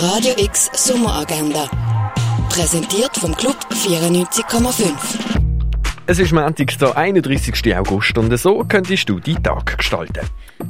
[0.00, 1.68] Radio X Sommeragenda.
[2.50, 4.92] Präsentiert vom Club 94,5.
[6.06, 7.76] Es ist Montag, der 31.
[7.76, 10.24] August und so könntest du deinen Tag gestalten.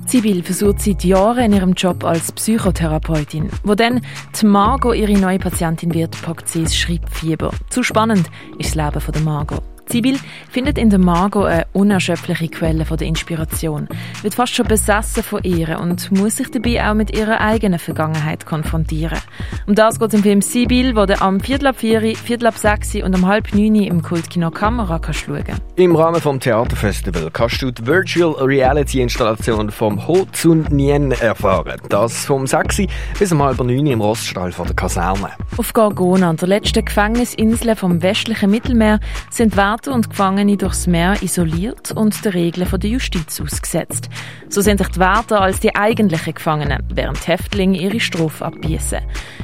[0.07, 3.51] Sibyl versucht seit Jahren in ihrem Job als Psychotherapeutin.
[3.65, 4.01] Wo dann
[4.41, 7.51] die Margot ihre neue Patientin wird, packt sie das Schreibfieber.
[7.69, 9.63] Zu spannend ist das Leben der Margot.
[9.89, 10.19] Sibyl
[10.51, 13.89] findet in der Margot eine unerschöpfliche Quelle von der Inspiration,
[14.23, 18.47] wird fast schon besessen von ihr und muss sich dabei auch mit ihrer eigenen Vergangenheit
[18.47, 19.19] konfrontieren.
[19.67, 22.59] Um das geht es im Film Sibyl, wo du am Viertel ab vier, Viertel ab
[22.59, 25.45] sechs und um halb neun im Kultkino Kamera kannst schauen.
[25.77, 31.81] Im Rahmen vom Theaterfestival kannst du die Virtual Reality Installation vom Ho Tsun Nien erfahren.
[31.89, 32.83] Das vom 6
[33.19, 35.31] bis um halb neun im Roststall von der Kaserne.
[35.57, 41.93] Auf Gorgona, der letzten Gefängnisinsel vom westlichen Mittelmeer, sind Wärter und Gefangene durchs Meer isoliert
[41.93, 44.09] und den Regeln der Justiz ausgesetzt.
[44.49, 48.99] So sind sich die Wärter als die eigentlichen Gefangenen, während die Häftlinge ihre Strafe abbießen.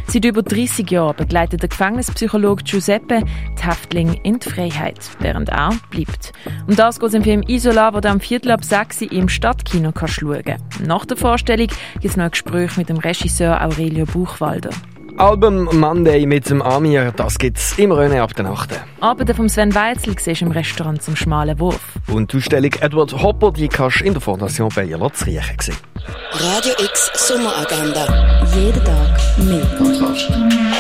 [0.09, 3.23] Seit über 30 Jahren begleitet der Gefängnispsychologe Giuseppe
[3.57, 6.33] die Häftlinge in die Freiheit, während er bleibt.
[6.67, 9.93] Um das geht es im Film Isola, wo am Viertel ab 6 Uhr im Stadtkino
[9.93, 10.43] kannst schauen
[10.85, 14.71] Nach der Vorstellung gibt es noch ein Gespräch mit dem Regisseur Aurelio Buchwalder.
[15.17, 18.71] Album Monday mit dem Amir, das gibt's immer René ab der Nacht.
[19.01, 21.81] Arbeiten vom Sven Weitzel siehst im Restaurant zum schmalen Wurf.
[22.09, 25.77] Und die Ausstellung Edward Hopper, die kannst du in der Fondation Bayer zu riechen sehen.
[26.33, 28.45] Radio X Sommeragenda.
[28.57, 30.74] Jeden Tag mehr.